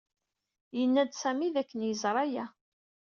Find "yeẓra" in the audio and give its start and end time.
1.87-2.21